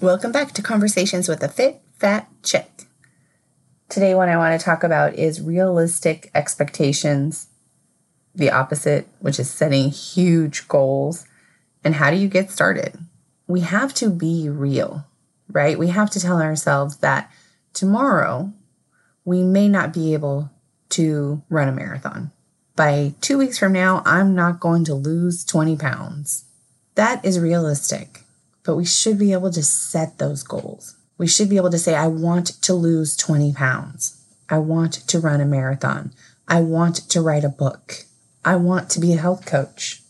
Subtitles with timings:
[0.00, 2.84] Welcome back to Conversations with a Fit Fat Chick.
[3.88, 7.48] Today, what I want to talk about is realistic expectations,
[8.32, 11.26] the opposite, which is setting huge goals,
[11.82, 12.96] and how do you get started?
[13.48, 15.04] We have to be real,
[15.50, 15.76] right?
[15.76, 17.28] We have to tell ourselves that
[17.72, 18.52] tomorrow
[19.24, 20.48] we may not be able
[20.90, 22.30] to run a marathon.
[22.76, 26.44] By two weeks from now, I'm not going to lose 20 pounds.
[26.94, 28.22] That is realistic
[28.68, 30.94] but we should be able to set those goals.
[31.16, 34.22] We should be able to say, I want to lose 20 pounds.
[34.50, 36.12] I want to run a marathon.
[36.46, 38.04] I want to write a book.
[38.44, 40.02] I want to be a health coach.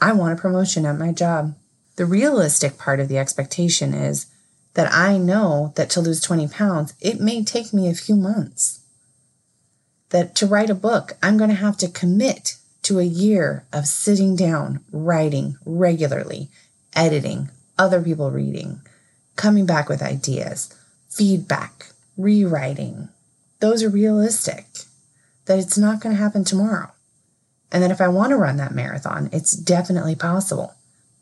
[0.00, 1.54] I want a promotion at my job.
[1.94, 4.26] The realistic part of the expectation is
[4.72, 8.80] that I know that to lose 20 pounds, it may take me a few months.
[10.08, 13.86] That to write a book, I'm going to have to commit to a year of
[13.86, 16.50] sitting down, writing regularly,
[16.96, 18.80] editing, other people reading,
[19.36, 20.74] coming back with ideas,
[21.08, 23.08] feedback, rewriting.
[23.60, 24.66] Those are realistic,
[25.46, 26.90] that it's not going to happen tomorrow.
[27.72, 30.74] And that if I want to run that marathon, it's definitely possible.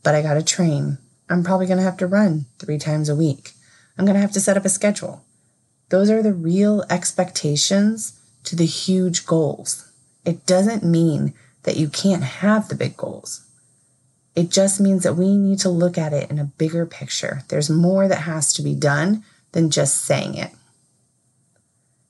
[0.02, 0.98] But I got to train.
[1.30, 3.52] I'm probably going to have to run three times a week.
[3.96, 5.24] I'm going to have to set up a schedule.
[5.88, 9.90] Those are the real expectations to the huge goals.
[10.24, 13.46] It doesn't mean that you can't have the big goals.
[14.34, 17.42] It just means that we need to look at it in a bigger picture.
[17.48, 20.50] There's more that has to be done than just saying it.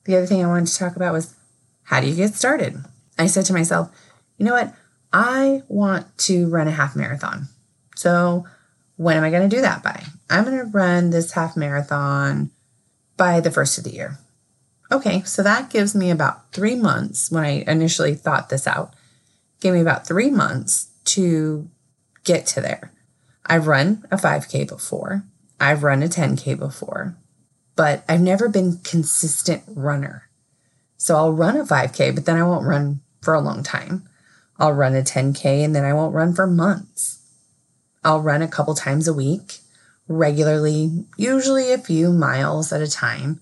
[0.05, 1.35] The other thing I wanted to talk about was
[1.83, 2.77] how do you get started?
[3.17, 3.89] I said to myself,
[4.37, 4.73] you know what?
[5.11, 7.47] I want to run a half marathon.
[7.95, 8.45] So,
[8.95, 10.03] when am I going to do that by?
[10.29, 12.51] I'm going to run this half marathon
[13.17, 14.17] by the first of the year.
[14.91, 18.93] Okay, so that gives me about three months when I initially thought this out,
[19.59, 21.69] gave me about three months to
[22.23, 22.91] get to there.
[23.45, 25.23] I've run a 5K before,
[25.59, 27.15] I've run a 10K before,
[27.75, 30.29] but I've never been consistent runner.
[30.97, 34.07] So I'll run a 5K, but then I won't run for a long time.
[34.57, 37.19] I'll run a 10K and then I won't run for months.
[38.03, 39.59] I'll run a couple times a week,
[40.07, 43.39] regularly, usually a few miles at a time,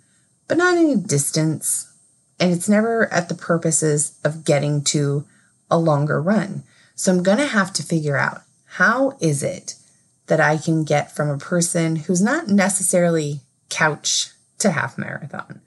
[0.48, 1.92] but not any distance.
[2.40, 5.26] And it's never at the purposes of getting to
[5.70, 6.64] a longer run.
[6.96, 8.42] So I'm going to have to figure out
[8.76, 9.76] how is it
[10.28, 15.60] that I can get from a person who's not necessarily couch to half marathon,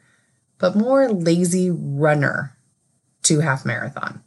[0.56, 2.56] but more lazy runner
[3.24, 4.22] to half marathon,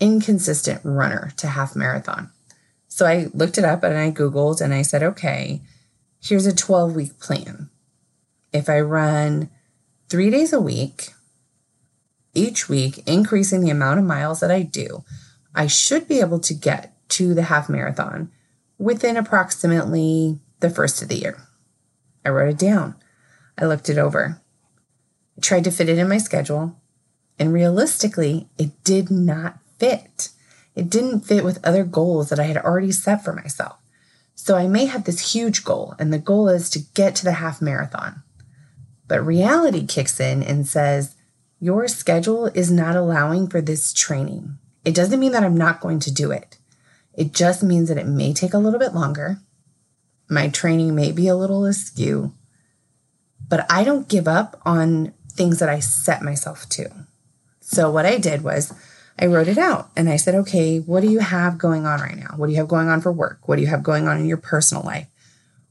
[0.00, 2.30] inconsistent runner to half marathon?
[2.88, 5.60] So I looked it up and I Googled and I said, okay,
[6.18, 7.68] here's a 12 week plan.
[8.54, 9.50] If I run
[10.08, 11.10] three days a week,
[12.32, 15.04] each week, increasing the amount of miles that I do,
[15.54, 18.30] I should be able to get to the half marathon
[18.78, 21.38] within approximately the first of the year.
[22.24, 22.94] I wrote it down.
[23.58, 24.40] I looked it over.
[25.36, 26.80] I tried to fit it in my schedule,
[27.38, 30.30] and realistically, it did not fit.
[30.74, 33.76] It didn't fit with other goals that I had already set for myself.
[34.34, 37.32] So I may have this huge goal, and the goal is to get to the
[37.32, 38.22] half marathon.
[39.06, 41.14] But reality kicks in and says,
[41.60, 44.58] Your schedule is not allowing for this training.
[44.84, 46.58] It doesn't mean that I'm not going to do it.
[47.16, 49.38] It just means that it may take a little bit longer.
[50.28, 52.32] My training may be a little askew,
[53.48, 56.90] but I don't give up on things that I set myself to.
[57.60, 58.72] So, what I did was
[59.18, 62.16] I wrote it out and I said, okay, what do you have going on right
[62.16, 62.34] now?
[62.36, 63.46] What do you have going on for work?
[63.46, 65.06] What do you have going on in your personal life?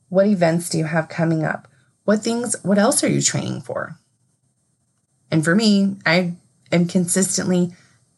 [0.10, 1.68] What events do you have coming up?
[2.06, 3.98] What things, what else are you training for?
[5.31, 6.34] And for me, I
[6.72, 7.74] am consistently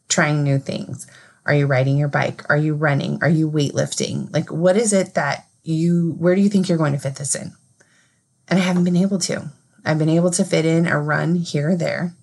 [0.08, 1.06] trying new things.
[1.46, 2.44] Are you riding your bike?
[2.50, 3.18] Are you running?
[3.22, 4.32] Are you weightlifting?
[4.32, 7.34] Like, what is it that you, where do you think you're going to fit this
[7.34, 7.52] in?
[8.48, 9.50] And I haven't been able to.
[9.84, 12.14] I've been able to fit in a run here or there,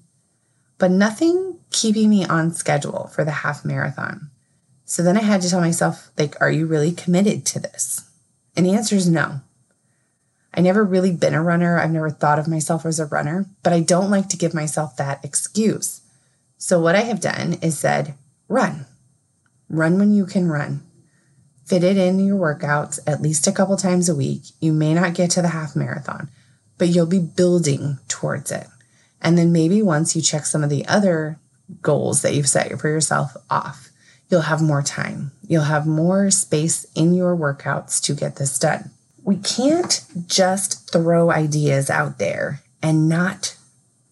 [0.78, 4.29] but nothing keeping me on schedule for the half marathon.
[4.85, 8.01] So then I had to tell myself, like, are you really committed to this?
[8.55, 9.40] And the answer is no.
[10.53, 11.79] I never really been a runner.
[11.79, 14.97] I've never thought of myself as a runner, but I don't like to give myself
[14.97, 16.02] that excuse.
[16.58, 18.14] So what I have done is said,
[18.47, 18.85] run.
[19.69, 20.81] Run when you can run.
[21.65, 24.43] Fit it in your workouts at least a couple times a week.
[24.59, 26.29] You may not get to the half marathon,
[26.77, 28.67] but you'll be building towards it.
[29.21, 31.39] And then maybe once you check some of the other
[31.81, 33.89] goals that you've set for yourself off,
[34.29, 35.31] you'll have more time.
[35.47, 38.91] You'll have more space in your workouts to get this done.
[39.23, 43.55] We can't just throw ideas out there and not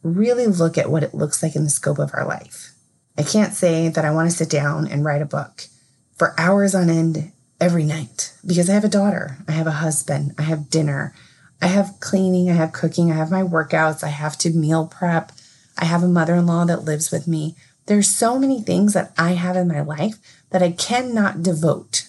[0.03, 2.70] really look at what it looks like in the scope of our life.
[3.17, 5.67] I can't say that I want to sit down and write a book
[6.15, 10.33] for hours on end every night because I have a daughter, I have a husband,
[10.37, 11.13] I have dinner,
[11.61, 15.31] I have cleaning, I have cooking, I have my workouts, I have to meal prep,
[15.77, 17.55] I have a mother in law that lives with me.
[17.85, 20.17] There's so many things that I have in my life
[20.49, 22.07] that I cannot devote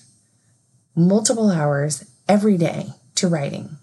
[0.94, 3.78] multiple hours every day to writing.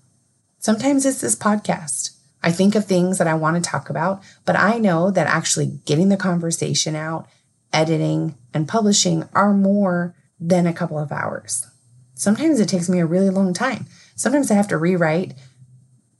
[0.59, 2.11] Sometimes it's this podcast.
[2.41, 5.79] I think of things that I want to talk about, but I know that actually
[5.85, 7.27] getting the conversation out,
[7.73, 11.67] editing, and publishing are more than a couple of hours.
[12.15, 13.85] Sometimes it takes me a really long time.
[14.15, 15.33] Sometimes I have to rewrite,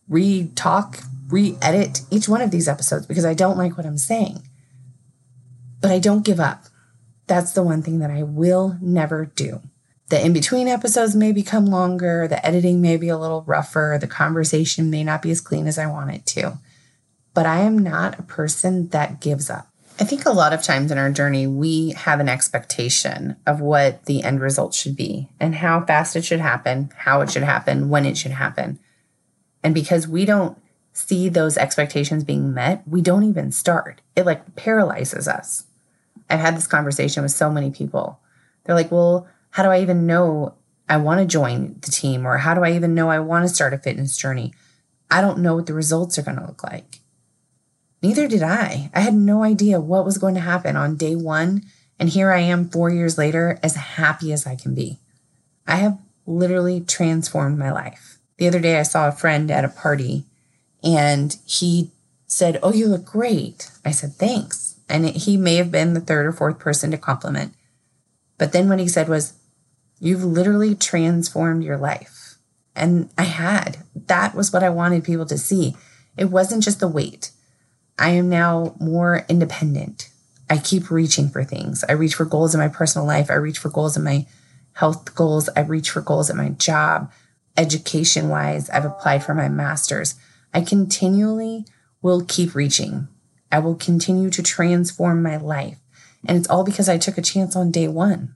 [0.08, 1.00] re talk,
[1.30, 4.42] re edit each one of these episodes because I don't like what I'm saying.
[5.82, 6.66] But I don't give up.
[7.28, 9.62] That's the one thing that I will never do.
[10.10, 14.08] The in between episodes may become longer, the editing may be a little rougher, the
[14.08, 16.58] conversation may not be as clean as I want it to.
[17.36, 19.68] But I am not a person that gives up.
[20.00, 24.06] I think a lot of times in our journey, we have an expectation of what
[24.06, 27.90] the end result should be and how fast it should happen, how it should happen,
[27.90, 28.80] when it should happen.
[29.62, 30.58] And because we don't
[30.94, 34.02] see those expectations being met, we don't even start.
[34.16, 35.66] It like paralyzes us.
[36.30, 38.20] I've had this conversation with so many people.
[38.64, 40.56] They're like, well, how do I even know
[40.88, 42.26] I want to join the team?
[42.26, 44.54] Or how do I even know I want to start a fitness journey?
[45.12, 47.00] I don't know what the results are going to look like.
[48.02, 48.90] Neither did I.
[48.94, 51.64] I had no idea what was going to happen on day one.
[52.00, 55.00] And here I am four years later, as happy as I can be.
[55.68, 58.18] I have literally transformed my life.
[58.38, 60.24] The other day, I saw a friend at a party
[60.82, 61.92] and he
[62.26, 63.70] said, Oh, you look great.
[63.84, 64.80] I said, Thanks.
[64.88, 67.54] And it, he may have been the third or fourth person to compliment.
[68.38, 69.34] But then what he said was,
[70.00, 72.36] You've literally transformed your life.
[72.76, 73.80] And I had.
[74.08, 75.76] That was what I wanted people to see.
[76.18, 77.32] It wasn't just the weight.
[77.98, 80.10] I am now more independent.
[80.50, 81.84] I keep reaching for things.
[81.88, 83.30] I reach for goals in my personal life.
[83.30, 84.26] I reach for goals in my
[84.74, 85.50] health goals.
[85.56, 87.12] I reach for goals at my job.
[87.58, 90.16] Education wise, I've applied for my master's.
[90.54, 91.66] I continually
[92.02, 93.10] will keep reaching.
[93.52, 95.78] I will continue to transform my life.
[96.26, 98.36] And it's all because I took a chance on day one.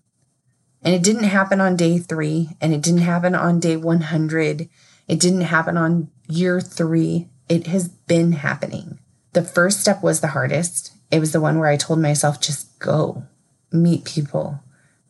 [0.84, 4.70] And it didn't happen on day three, and it didn't happen on day 100.
[5.08, 7.30] It didn't happen on year three.
[7.48, 9.00] It has been happening.
[9.32, 10.94] The first step was the hardest.
[11.10, 13.24] It was the one where I told myself, just go,
[13.72, 14.62] meet people,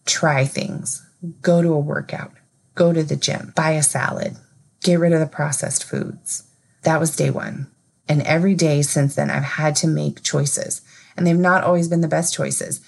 [0.05, 1.05] try things,
[1.41, 2.33] go to a workout,
[2.75, 4.37] go to the gym, buy a salad,
[4.83, 6.43] get rid of the processed foods.
[6.83, 7.67] That was day one.
[8.07, 10.81] And every day since then, I've had to make choices,
[11.15, 12.81] and they've not always been the best choices.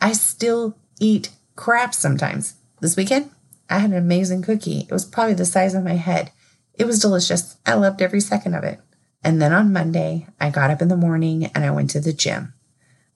[0.00, 2.54] I still eat crap sometimes.
[2.80, 3.30] This weekend,
[3.68, 4.86] I had an amazing cookie.
[4.88, 6.32] It was probably the size of my head.
[6.72, 7.58] It was delicious.
[7.66, 8.80] I loved every second of it.
[9.22, 12.14] And then on Monday, I got up in the morning and I went to the
[12.14, 12.54] gym.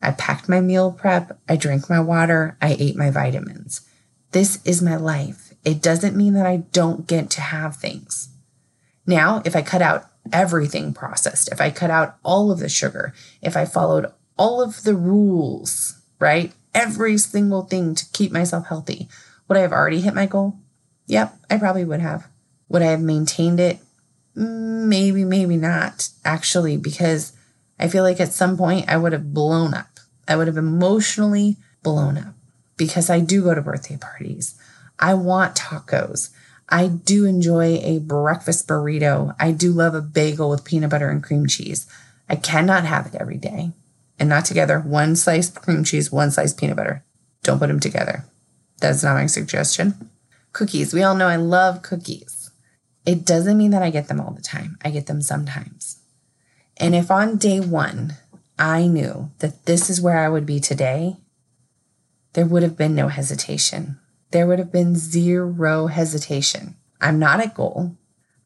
[0.02, 3.80] I packed my meal prep, I drank my water, I ate my vitamins.
[4.32, 5.54] This is my life.
[5.64, 8.28] It doesn't mean that I don't get to have things.
[9.06, 13.14] Now, if I cut out everything processed, if I cut out all of the sugar,
[13.40, 16.52] if I followed all of the rules, right?
[16.74, 19.08] Every single thing to keep myself healthy,
[19.46, 20.58] would I have already hit my goal?
[21.06, 22.26] Yep, I probably would have.
[22.68, 23.78] Would I have maintained it?
[24.34, 27.32] Maybe, maybe not, actually, because
[27.78, 30.00] I feel like at some point I would have blown up.
[30.26, 32.34] I would have emotionally blown up
[32.76, 34.58] because I do go to birthday parties.
[34.98, 36.30] I want tacos.
[36.68, 39.36] I do enjoy a breakfast burrito.
[39.38, 41.86] I do love a bagel with peanut butter and cream cheese.
[42.28, 43.72] I cannot have it every day
[44.18, 44.80] and not together.
[44.80, 47.04] One slice cream cheese, one slice peanut butter.
[47.42, 48.24] Don't put them together.
[48.80, 50.10] That's not my suggestion.
[50.52, 50.94] Cookies.
[50.94, 52.50] We all know I love cookies.
[53.06, 54.78] It doesn't mean that I get them all the time.
[54.84, 55.98] I get them sometimes.
[56.76, 58.14] And if on day one
[58.58, 61.16] I knew that this is where I would be today,
[62.32, 63.98] there would have been no hesitation.
[64.30, 66.76] There would have been zero hesitation.
[67.00, 67.96] I'm not at goal.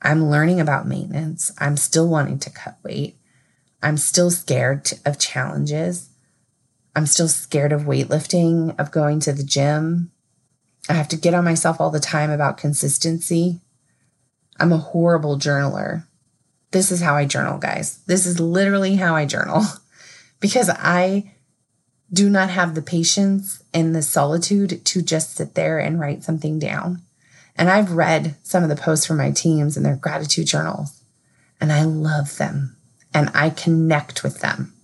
[0.03, 1.51] I'm learning about maintenance.
[1.59, 3.17] I'm still wanting to cut weight.
[3.83, 6.09] I'm still scared of challenges.
[6.97, 10.11] I'm still scared of weightlifting, of going to the gym.
[10.89, 13.61] I have to get on myself all the time about consistency.
[14.59, 16.05] I'm a horrible journaler.
[16.73, 17.99] This is how I journal, guys.
[18.07, 19.63] This is literally how I journal
[20.41, 21.35] because I
[22.13, 26.59] do not have the patience and the solitude to just sit there and write something
[26.59, 27.03] down.
[27.55, 31.03] And I've read some of the posts from my teams and their gratitude journals,
[31.61, 32.78] and I love them
[33.15, 34.75] and I connect with them.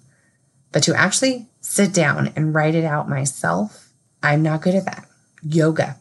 [0.72, 3.90] But to actually sit down and write it out myself,
[4.22, 5.06] I'm not good at that.
[5.42, 5.96] Yoga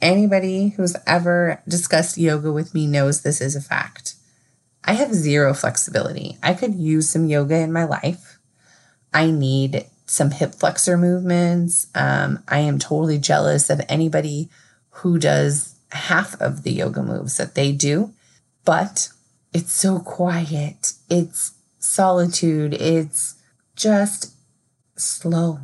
[0.00, 4.14] Anybody who's ever discussed yoga with me knows this is a fact.
[4.82, 6.38] I have zero flexibility.
[6.42, 8.38] I could use some yoga in my life.
[9.12, 11.86] I need some hip flexor movements.
[11.94, 14.48] Um, I am totally jealous of anybody
[14.90, 18.10] who does half of the yoga moves that they do.
[18.64, 19.10] But
[19.52, 20.92] it's so quiet.
[21.08, 22.74] It's solitude.
[22.74, 23.36] It's
[23.76, 24.34] just
[24.96, 25.58] slow.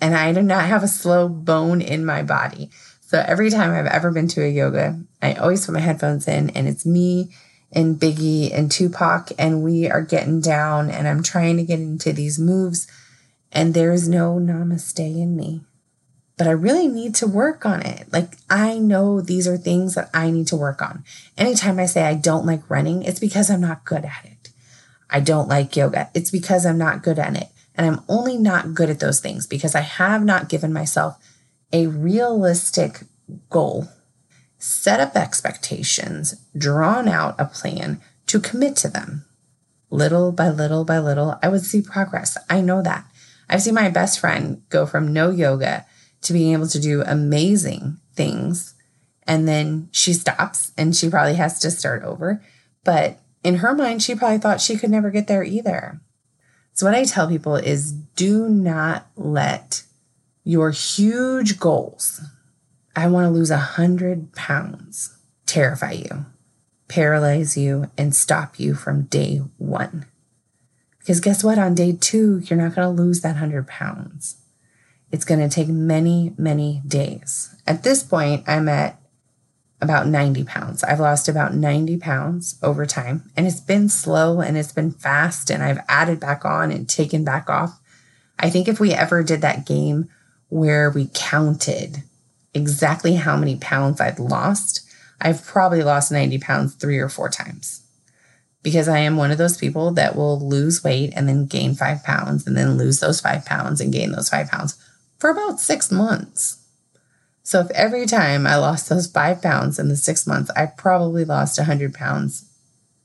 [0.00, 2.70] And I do not have a slow bone in my body.
[3.00, 6.50] So every time I've ever been to a yoga, I always put my headphones in
[6.50, 7.30] and it's me
[7.74, 12.12] and Biggie and Tupac, and we are getting down and I'm trying to get into
[12.12, 12.86] these moves,
[13.50, 15.62] and there's no namaste in me.
[16.36, 18.12] But I really need to work on it.
[18.12, 21.04] Like, I know these are things that I need to work on.
[21.38, 24.50] Anytime I say I don't like running, it's because I'm not good at it.
[25.08, 27.48] I don't like yoga, it's because I'm not good at it.
[27.76, 31.16] And I'm only not good at those things because I have not given myself
[31.72, 33.02] a realistic
[33.50, 33.88] goal
[34.58, 39.24] set up expectations, drawn out a plan to commit to them.
[39.90, 42.38] Little by little by little, I would see progress.
[42.48, 43.04] I know that.
[43.48, 45.84] I've seen my best friend go from no yoga
[46.24, 48.74] to being able to do amazing things.
[49.26, 52.42] And then she stops and she probably has to start over.
[52.84, 56.00] But in her mind, she probably thought she could never get there either.
[56.74, 59.84] So, what I tell people is do not let
[60.42, 62.20] your huge goals
[62.96, 65.16] I want to lose a hundred pounds,
[65.46, 66.26] terrify you,
[66.86, 70.06] paralyze you, and stop you from day one.
[71.00, 71.58] Because guess what?
[71.58, 74.36] On day two, you're not going to lose that hundred pounds.
[75.14, 77.54] It's going to take many, many days.
[77.68, 79.00] At this point, I'm at
[79.80, 80.82] about 90 pounds.
[80.82, 85.50] I've lost about 90 pounds over time, and it's been slow and it's been fast,
[85.50, 87.78] and I've added back on and taken back off.
[88.40, 90.08] I think if we ever did that game
[90.48, 92.02] where we counted
[92.52, 94.80] exactly how many pounds I'd lost,
[95.20, 97.82] I've probably lost 90 pounds three or four times
[98.64, 102.02] because I am one of those people that will lose weight and then gain five
[102.02, 104.76] pounds and then lose those five pounds and gain those five pounds
[105.24, 106.58] for about six months.
[107.42, 111.24] So if every time I lost those five pounds in the six months, I probably
[111.24, 112.44] lost 100 pounds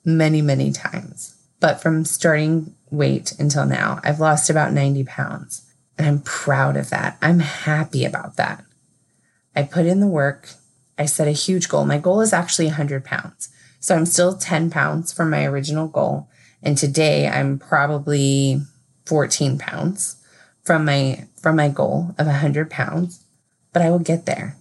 [0.03, 1.38] many, many times.
[1.61, 5.65] But from starting weight until now, I've lost about 90 pounds.
[5.97, 7.17] And I'm proud of that.
[7.21, 8.65] I'm happy about that.
[9.55, 10.49] I put in the work.
[10.97, 11.85] I set a huge goal.
[11.85, 13.47] My goal is actually 100 pounds.
[13.79, 16.27] So I'm still 10 pounds from my original goal.
[16.61, 18.59] And today I'm probably
[19.05, 20.17] 14 pounds
[20.65, 23.24] from my from my goal of 100 pounds,
[23.74, 24.58] but I will get there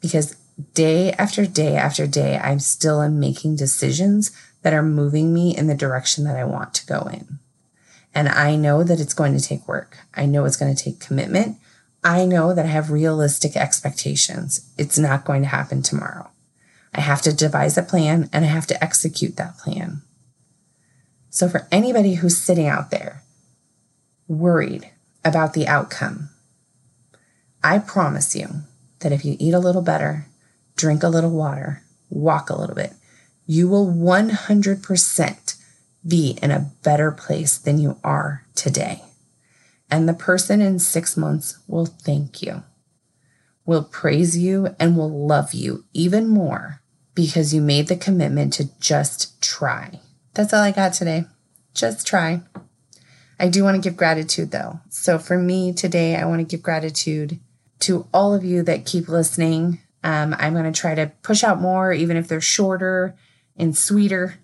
[0.00, 0.36] because
[0.74, 4.30] day after day after day I'm still making decisions
[4.62, 7.38] that are moving me in the direction that I want to go in.
[8.14, 9.98] And I know that it's going to take work.
[10.14, 11.56] I know it's going to take commitment.
[12.04, 14.68] I know that I have realistic expectations.
[14.76, 16.30] It's not going to happen tomorrow.
[16.94, 20.02] I have to devise a plan and I have to execute that plan.
[21.30, 23.22] So, for anybody who's sitting out there
[24.28, 24.90] worried
[25.24, 26.30] about the outcome,
[27.62, 28.48] I promise you
[29.00, 30.26] that if you eat a little better,
[30.76, 32.92] drink a little water, walk a little bit,
[33.46, 35.56] you will 100%
[36.06, 39.02] be in a better place than you are today.
[39.90, 42.62] And the person in six months will thank you,
[43.64, 46.80] will praise you, and will love you even more
[47.14, 50.00] because you made the commitment to just try.
[50.34, 51.26] That's all I got today.
[51.74, 52.40] Just try.
[53.42, 54.80] I do want to give gratitude though.
[54.88, 57.38] So for me today, I want to give gratitude
[57.80, 59.80] to all of you that keep listening.
[60.04, 63.14] Um, I'm going to try to push out more, even if they're shorter
[63.56, 64.36] and sweeter.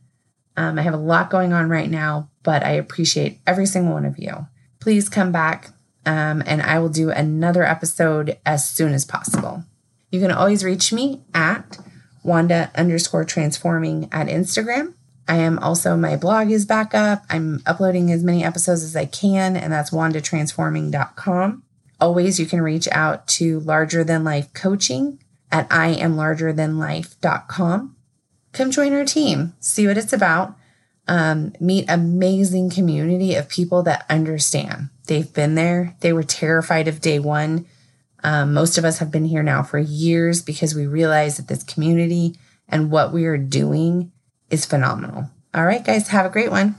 [0.57, 4.05] Um, I have a lot going on right now, but I appreciate every single one
[4.05, 4.47] of you
[4.81, 5.71] please come back
[6.07, 9.65] um, and I will do another episode as soon as possible.
[10.11, 11.79] You can always reach me at
[12.23, 14.95] Wanda underscore transforming at Instagram.
[15.29, 17.25] I am also, my blog is back up.
[17.29, 21.63] I'm uploading as many episodes as I can, and that's wandatransforming.com.
[22.01, 27.97] Always, you can reach out to Larger Than Life Coaching at iamlargerthanlife.com.
[28.53, 30.57] Come join our team, see what it's about
[31.09, 34.91] um, meet amazing community of people that understand.
[35.07, 35.97] They've been there.
[36.01, 37.67] They were terrified of day one.
[38.23, 41.63] Um, most of us have been here now for years because we realize that this
[41.63, 42.37] community
[42.69, 44.13] and what we are doing
[44.51, 45.31] is phenomenal.
[45.55, 46.79] All right, guys, have a great one.